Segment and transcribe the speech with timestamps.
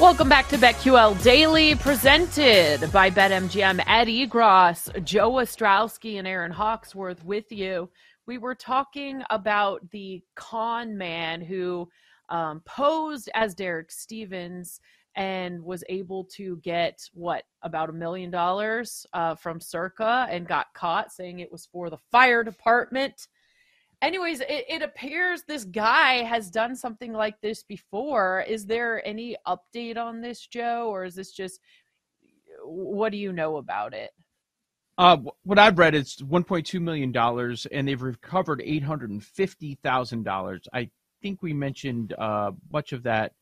[0.00, 3.84] Welcome back to BetQL Daily, presented by BetMGM.
[3.86, 7.86] Ed Egros, Joe Ostrowski, and Erin Hawksworth with you.
[8.24, 11.86] We were talking about the con man who
[12.30, 14.80] um, posed as Derek Stevens
[15.16, 20.72] and was able to get what about a million dollars uh, from Circa and got
[20.72, 23.28] caught saying it was for the fire department
[24.02, 28.44] anyways, it, it, appears this guy has done something like this before.
[28.48, 31.60] Is there any update on this, Joe, or is this just
[32.64, 34.10] what do you know about it?
[34.98, 40.68] Uh, what I've read is 1.2 million dollars, and they've recovered 850 thousand dollars.
[40.74, 40.90] I
[41.22, 43.32] think we mentioned uh, much of that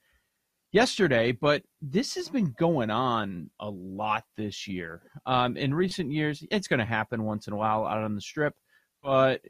[0.73, 5.03] yesterday, but this has been going on a lot this year.
[5.27, 8.21] Um, in recent years, it's going to happen once in a while out on the
[8.21, 8.55] strip,
[9.03, 9.41] but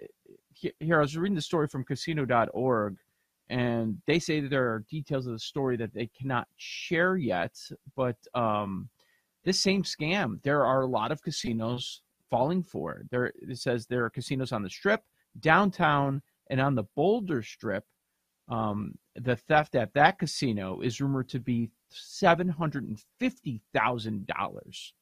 [0.81, 2.97] here I was reading the story from casino.org
[3.51, 7.56] and they say that there are details of the story that they cannot share yet
[7.97, 8.89] but um,
[9.45, 13.11] this same scam there are a lot of casinos falling for it.
[13.11, 15.03] There it says there are casinos on the strip
[15.41, 17.84] downtown and on the boulder strip.
[18.48, 24.92] Um, the theft at that casino is rumored to be $750000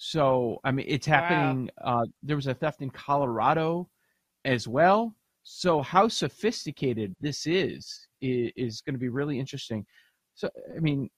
[0.00, 2.02] so i mean it's happening wow.
[2.02, 3.88] uh, there was a theft in colorado
[4.44, 5.14] as well.
[5.44, 9.84] So how sophisticated this is is, going to be really interesting.
[10.34, 11.08] So I mean,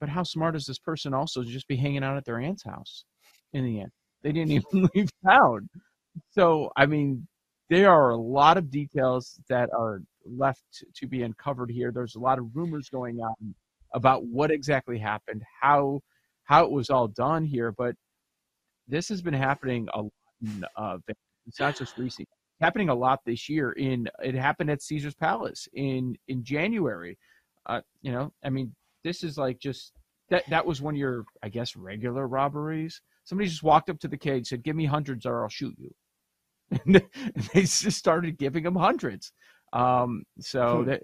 [0.00, 2.64] but how smart is this person also to just be hanging out at their aunt's
[2.64, 3.04] house
[3.52, 3.90] in the end?
[4.22, 5.68] They didn't even leave town.
[6.30, 7.26] So I mean,
[7.70, 11.92] there are a lot of details that are left to be uncovered here.
[11.92, 13.54] There's a lot of rumors going on
[13.94, 16.00] about what exactly happened, how
[16.44, 17.94] how it was all done here, but
[18.88, 20.12] this has been happening a lot
[20.42, 20.96] in uh,
[21.48, 22.28] it's not just recent.
[22.28, 23.72] It's happening a lot this year.
[23.72, 27.18] In it happened at Caesars Palace in in January.
[27.66, 29.92] Uh, you know, I mean, this is like just
[30.30, 30.44] that.
[30.50, 33.00] That was one of your, I guess, regular robberies.
[33.24, 35.90] Somebody just walked up to the cage, said, "Give me hundreds, or I'll shoot you."
[36.84, 37.02] and
[37.54, 39.32] they just started giving him hundreds.
[39.72, 40.88] Um, so hmm.
[40.88, 41.00] that,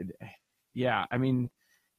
[0.75, 1.51] yeah, I mean,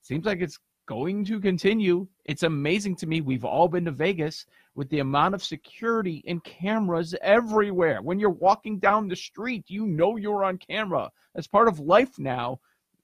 [0.02, 2.08] seems like it's going to continue.
[2.26, 3.22] It's amazing to me.
[3.22, 8.02] We've all been to Vegas with the amount of security and cameras everywhere.
[8.02, 11.12] When you're walking down the street, you know you're on camera.
[11.34, 12.60] That's part of life now.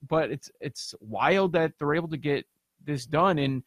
[0.08, 2.46] But it's it's wild that they're able to get
[2.84, 3.64] this done, and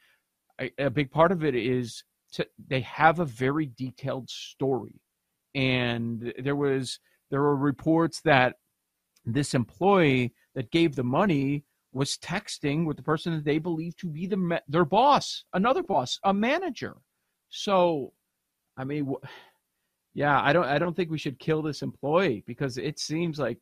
[0.60, 2.02] a, a big part of it is
[2.32, 5.00] to, they have a very detailed story.
[5.54, 6.98] And there was
[7.30, 8.56] there were reports that
[9.24, 11.64] this employee that gave the money
[11.94, 16.18] was texting with the person that they believe to be the their boss, another boss,
[16.24, 16.96] a manager.
[17.48, 18.12] So,
[18.76, 19.14] I mean,
[20.14, 23.60] yeah, I don't I don't think we should kill this employee because it seems like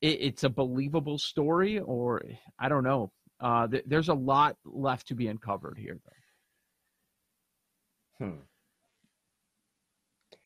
[0.00, 2.22] it, it's a believable story, or
[2.58, 3.12] I don't know.
[3.40, 5.98] Uh, th- there's a lot left to be uncovered here,
[8.18, 8.26] though.
[8.26, 8.40] Hmm.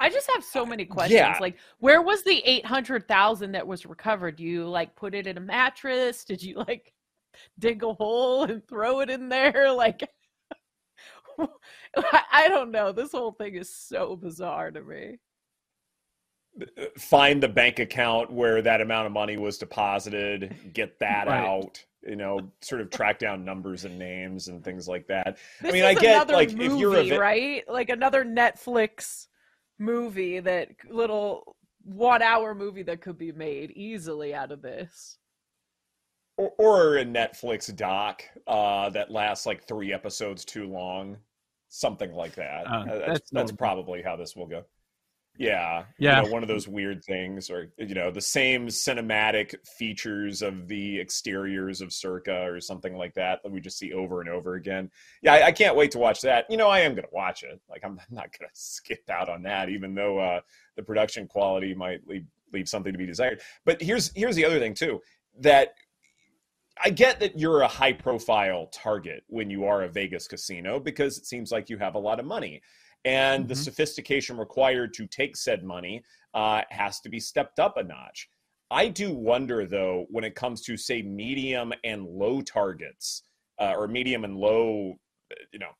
[0.02, 1.16] I just have so many questions.
[1.16, 1.38] Yeah.
[1.40, 4.40] Like, where was the eight hundred thousand that was recovered?
[4.40, 6.24] You like put it in a mattress?
[6.24, 6.92] Did you like
[7.60, 9.72] dig a hole and throw it in there?
[9.76, 10.08] Like,
[12.32, 12.90] I don't know.
[12.90, 15.18] This whole thing is so bizarre to me.
[16.60, 21.46] Uh, find the bank account where that amount of money was deposited, get that right.
[21.46, 25.38] out you know, sort of track down numbers and names and things like that.
[25.60, 29.28] This I mean, I get like movie, if you're a right, like another Netflix
[29.82, 35.18] movie that little one hour movie that could be made easily out of this.
[36.36, 41.18] Or, or a netflix doc uh, that lasts like three episodes too long.
[41.68, 42.66] Something like that.
[42.66, 44.64] Uh, that's, that's, that's probably how this will go
[45.38, 46.18] yeah, yeah.
[46.20, 50.68] You know, one of those weird things, or you know, the same cinematic features of
[50.68, 54.54] the exteriors of Circa or something like that that we just see over and over
[54.54, 54.90] again.
[55.22, 56.46] Yeah, I, I can't wait to watch that.
[56.50, 57.60] You know, I am going to watch it.
[57.68, 60.40] Like, I'm not going to skip out on that, even though uh,
[60.76, 63.40] the production quality might leave leave something to be desired.
[63.64, 65.00] But here's here's the other thing too
[65.40, 65.74] that
[66.82, 71.18] I get that you're a high profile target when you are a Vegas casino because
[71.18, 72.60] it seems like you have a lot of money.
[73.04, 73.48] And mm-hmm.
[73.48, 76.02] the sophistication required to take said money
[76.34, 78.28] uh, has to be stepped up a notch.
[78.70, 83.22] I do wonder, though, when it comes to say medium and low targets,
[83.60, 84.98] uh, or medium and low,
[85.52, 85.72] you know,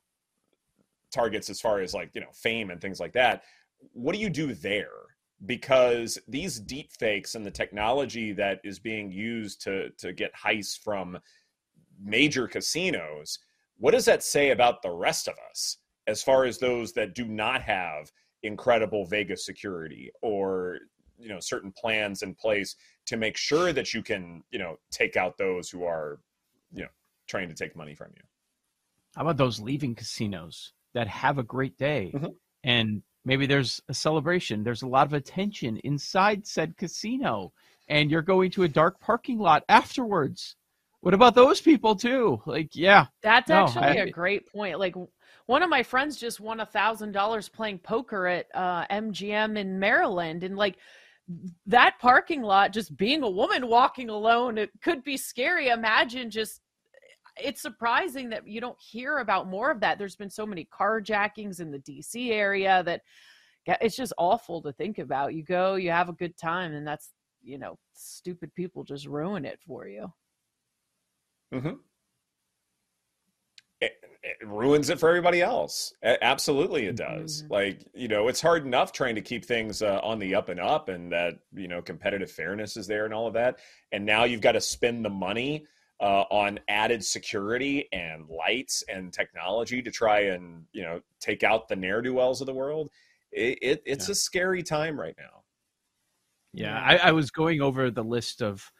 [1.11, 3.43] targets as far as like you know fame and things like that.
[3.93, 4.89] What do you do there?
[5.45, 10.77] Because these deep fakes and the technology that is being used to to get heists
[10.77, 11.17] from
[12.03, 13.39] major casinos,
[13.77, 15.77] what does that say about the rest of us
[16.07, 18.11] as far as those that do not have
[18.43, 20.79] incredible Vegas security or
[21.17, 25.15] you know certain plans in place to make sure that you can you know take
[25.15, 26.19] out those who are
[26.73, 26.89] you know
[27.27, 28.23] trying to take money from you.
[29.15, 32.11] How about those leaving casinos that have a great day?
[32.13, 32.31] Mm-hmm.
[32.63, 34.63] and maybe there's a celebration.
[34.63, 37.53] There's a lot of attention inside said casino
[37.87, 40.55] and you're going to a dark parking lot afterwards.
[41.01, 42.41] What about those people too?
[42.45, 43.07] Like yeah.
[43.21, 44.79] That's no, actually I, a great point.
[44.79, 44.95] Like
[45.45, 49.79] one of my friends just won a thousand dollars playing poker at uh, MGM in
[49.79, 50.77] Maryland, and like
[51.65, 55.69] that parking lot, just being a woman walking alone, it could be scary.
[55.69, 56.61] Imagine just.
[57.35, 59.97] It's surprising that you don't hear about more of that.
[59.97, 63.01] There's been so many carjackings in the DC area that
[63.65, 65.33] it's just awful to think about.
[65.33, 67.09] You go, you have a good time, and that's
[67.41, 70.13] you know, stupid people just ruin it for you.
[71.53, 71.73] Mm-hmm
[74.23, 75.93] it ruins it for everybody else.
[76.01, 77.43] Absolutely, it does.
[77.43, 77.53] Mm-hmm.
[77.53, 80.59] Like you know, it's hard enough trying to keep things uh, on the up and
[80.59, 83.59] up, and that you know, competitive fairness is there and all of that.
[83.91, 85.65] And now you've got to spend the money
[85.99, 91.67] uh, on added security and lights and technology to try and you know take out
[91.67, 92.89] the ne'er do wells of the world.
[93.31, 94.13] It, it it's yeah.
[94.13, 95.43] a scary time right now.
[96.53, 98.71] Yeah, I, I was going over the list of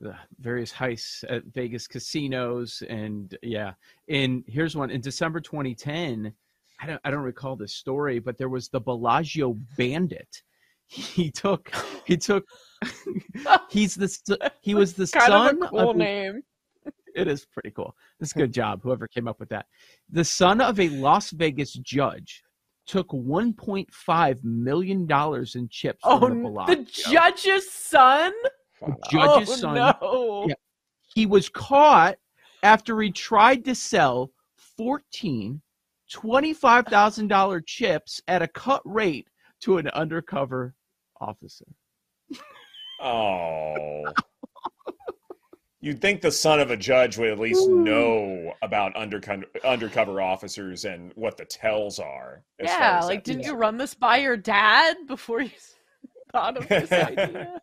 [0.00, 3.72] the various heists at Vegas casinos, and yeah.
[4.08, 6.32] And here's one in December 2010.
[6.80, 10.42] I don't I don't recall the story, but there was the Bellagio Bandit.
[10.86, 11.70] He took
[12.06, 12.44] he took
[13.70, 16.42] he's the he was the kind son of a cool of, name.
[17.14, 17.94] It is pretty cool.
[18.20, 18.40] It's a hmm.
[18.40, 19.66] good job, whoever came up with that.
[20.10, 22.42] The son of a Las Vegas judge
[22.86, 26.74] took 1.5 million dollars in chips oh, from the Bellagio.
[26.76, 28.32] The judge's son?
[28.80, 29.74] The judge's oh, son.
[29.74, 30.46] No.
[30.48, 30.54] Yeah,
[31.14, 32.16] he was caught
[32.62, 34.30] after he tried to sell
[34.76, 35.60] 14
[36.10, 39.28] $25,000 chips at a cut rate
[39.60, 40.74] to an undercover
[41.20, 41.66] officer.
[43.00, 44.04] Oh.
[45.80, 50.84] You'd think the son of a judge would at least know about undercover undercover officers
[50.84, 52.42] and what the tells are.
[52.60, 55.50] Yeah, like didn't you run this by your dad before you
[56.32, 57.60] thought of this idea?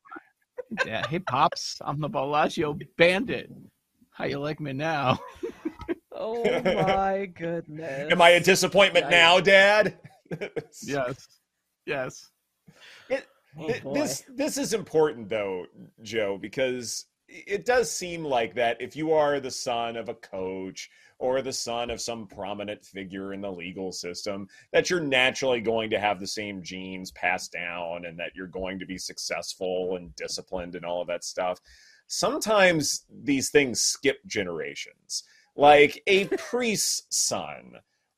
[0.86, 3.52] Yeah, hey pops, I'm the Bellagio Bandit.
[4.12, 5.20] How you like me now?
[6.12, 8.12] oh my goodness!
[8.12, 9.98] Am I a disappointment now, Dad?
[10.82, 11.28] yes,
[11.86, 12.30] yes.
[13.10, 13.26] It,
[13.60, 15.66] oh, it, this this is important though,
[16.02, 17.06] Joe, because
[17.48, 21.54] it does seem like that if you are the son of a coach or the
[21.54, 26.20] son of some prominent figure in the legal system, that you're naturally going to have
[26.20, 30.86] the same genes passed down and that you're going to be successful and disciplined and
[30.86, 31.60] all of that stuff.
[32.08, 35.24] Sometimes these things skip generations,
[35.56, 37.74] like a priest's son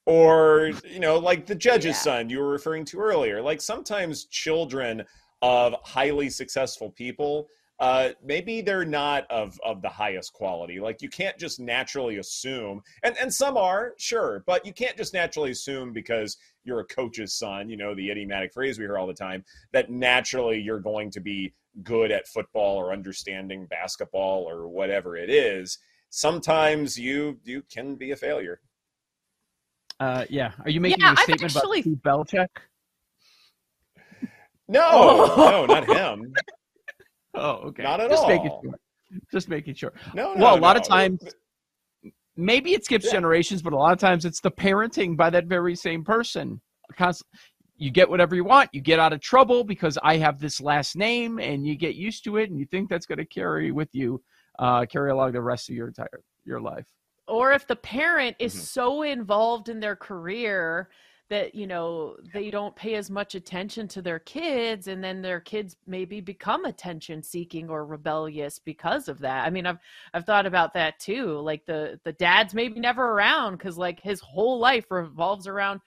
[0.05, 1.91] or you know like the judge's yeah.
[1.91, 5.03] son you were referring to earlier like sometimes children
[5.41, 10.79] of highly successful people uh, maybe they're not of of the highest quality.
[10.79, 15.13] Like you can't just naturally assume, and and some are sure, but you can't just
[15.13, 17.69] naturally assume because you're a coach's son.
[17.69, 21.19] You know the idiomatic phrase we hear all the time that naturally you're going to
[21.19, 21.53] be
[21.83, 25.77] good at football or understanding basketball or whatever it is.
[26.09, 28.59] Sometimes you you can be a failure.
[29.99, 30.51] Uh, yeah.
[30.63, 31.79] Are you making yeah, a statement actually...
[31.79, 32.47] about Steve Belichick?
[34.67, 35.65] No, oh.
[35.67, 36.33] no, not him.
[37.37, 37.83] Oh, okay.
[37.83, 38.29] Not at Just all.
[38.29, 38.79] Making sure.
[39.31, 39.93] Just making sure.
[40.13, 40.61] No, no Well, a no.
[40.61, 41.21] lot of times,
[42.35, 43.11] maybe it skips yeah.
[43.11, 46.59] generations, but a lot of times it's the parenting by that very same person.
[47.77, 48.69] You get whatever you want.
[48.73, 52.23] You get out of trouble because I have this last name, and you get used
[52.23, 54.21] to it, and you think that's going to carry with you,
[54.57, 56.85] uh, carry along the rest of your entire your life.
[57.27, 58.63] Or if the parent is mm-hmm.
[58.63, 60.89] so involved in their career
[61.29, 65.39] that you know they don't pay as much attention to their kids and then their
[65.39, 69.45] kids maybe become attention seeking or rebellious because of that.
[69.45, 69.79] I mean i've
[70.13, 74.21] i've thought about that too like the the dad's maybe never around cuz like his
[74.21, 75.81] whole life revolves around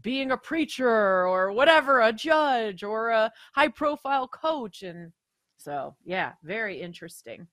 [0.00, 0.88] being a preacher
[1.26, 5.12] or whatever a judge or a high profile coach and
[5.58, 7.46] so yeah very interesting.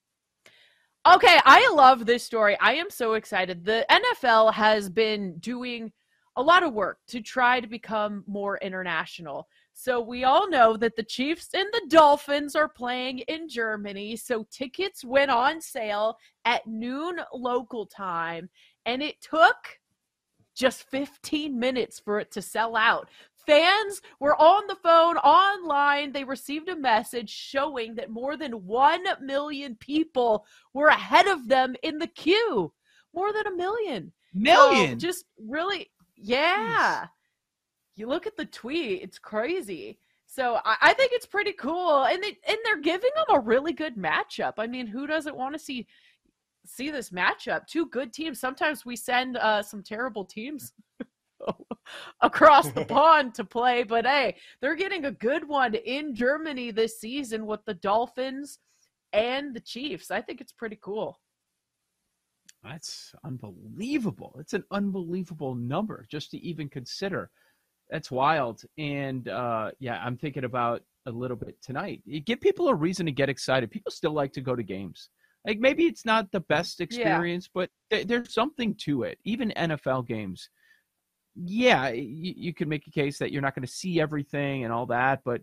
[1.06, 2.56] Okay i love this story.
[2.60, 3.64] I am so excited.
[3.64, 5.92] The nfl has been doing
[6.36, 9.48] a lot of work to try to become more international.
[9.72, 14.16] So we all know that the Chiefs and the Dolphins are playing in Germany.
[14.16, 18.48] So tickets went on sale at noon local time,
[18.86, 19.80] and it took
[20.54, 23.08] just 15 minutes for it to sell out.
[23.46, 26.12] Fans were on the phone, online.
[26.12, 31.74] They received a message showing that more than 1 million people were ahead of them
[31.82, 32.72] in the queue.
[33.14, 34.12] More than a million.
[34.32, 34.98] Million.
[34.98, 37.06] So just really, yeah.
[37.96, 39.98] You look at the tweet, it's crazy.
[40.26, 43.72] So I, I think it's pretty cool, and they and they're giving them a really
[43.72, 44.54] good matchup.
[44.58, 45.86] I mean, who doesn't want to see
[46.66, 47.66] see this matchup?
[47.66, 48.40] Two good teams.
[48.40, 50.72] Sometimes we send uh, some terrible teams
[52.20, 56.98] across the pond to play, but hey, they're getting a good one in Germany this
[56.98, 58.58] season with the Dolphins
[59.12, 60.10] and the Chiefs.
[60.10, 61.20] I think it's pretty cool.
[62.64, 64.36] That's unbelievable.
[64.40, 67.30] It's an unbelievable number just to even consider.
[67.90, 68.62] That's wild.
[68.78, 72.02] And uh, yeah, I'm thinking about a little bit tonight.
[72.06, 73.70] You give people a reason to get excited.
[73.70, 75.10] People still like to go to games.
[75.46, 77.60] Like maybe it's not the best experience, yeah.
[77.60, 79.18] but th- there's something to it.
[79.24, 80.48] Even NFL games.
[81.36, 84.72] Yeah, you, you can make a case that you're not going to see everything and
[84.72, 85.42] all that, but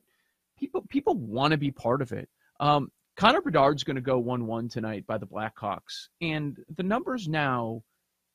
[0.58, 2.30] people people want to be part of it.
[2.60, 6.08] Um, Connor Bedard's going to go 1 1 tonight by the Blackhawks.
[6.22, 7.84] And the number's now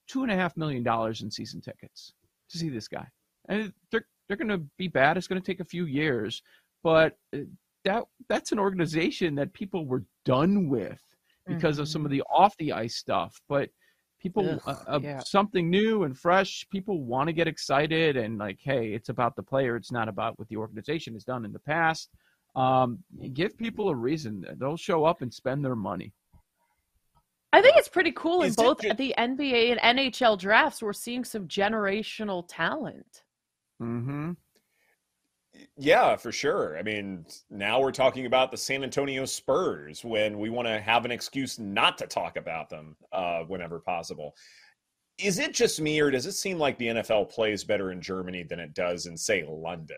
[0.08, 0.86] $2.5 million
[1.20, 2.12] in season tickets
[2.50, 3.04] to see this guy.
[3.48, 5.16] And they're, they're going to be bad.
[5.16, 6.40] It's going to take a few years.
[6.84, 7.40] But uh,
[7.84, 11.00] that that's an organization that people were done with
[11.48, 11.82] because mm-hmm.
[11.82, 12.18] of some of mm-hmm.
[12.18, 13.40] the off the ice stuff.
[13.48, 13.70] But
[14.20, 15.18] people, Ugh, uh, uh, yeah.
[15.18, 18.16] something new and fresh, people want to get excited.
[18.16, 21.44] And like, hey, it's about the player, it's not about what the organization has done
[21.44, 22.08] in the past.
[22.56, 22.98] Um,
[23.34, 24.44] give people a reason.
[24.58, 26.12] They'll show up and spend their money.
[27.52, 28.96] I think it's pretty cool in both just...
[28.96, 30.82] the NBA and NHL drafts.
[30.82, 33.22] We're seeing some generational talent.
[33.78, 34.32] Hmm.
[35.78, 36.76] Yeah, for sure.
[36.78, 41.04] I mean, now we're talking about the San Antonio Spurs when we want to have
[41.04, 44.34] an excuse not to talk about them uh, whenever possible.
[45.18, 48.42] Is it just me, or does it seem like the NFL plays better in Germany
[48.42, 49.96] than it does in, say, London?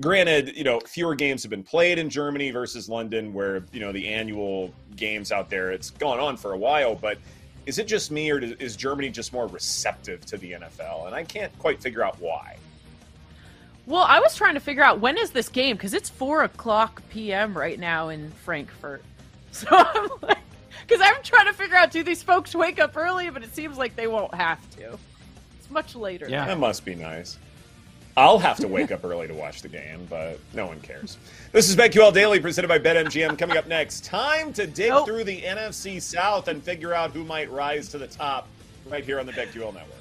[0.00, 3.92] Granted, you know, fewer games have been played in Germany versus London, where you know
[3.92, 5.70] the annual games out there.
[5.70, 7.18] It's gone on for a while, but
[7.66, 11.06] is it just me, or is Germany just more receptive to the NFL?
[11.06, 12.56] And I can't quite figure out why.
[13.86, 17.02] Well, I was trying to figure out when is this game because it's four o'clock
[17.10, 17.56] p.m.
[17.56, 19.02] right now in Frankfurt.
[19.52, 20.36] So I'm like,
[20.86, 23.78] because I'm trying to figure out do these folks wake up early, but it seems
[23.78, 24.98] like they won't have to.
[25.58, 26.26] It's much later.
[26.28, 27.38] Yeah, that must be nice.
[28.18, 31.18] I'll have to wake up early to watch the game, but no one cares.
[31.52, 33.38] This is BetQL Daily presented by BetMGM.
[33.38, 35.06] Coming up next, time to dig nope.
[35.06, 38.48] through the NFC South and figure out who might rise to the top
[38.88, 39.96] right here on the BetQL Network.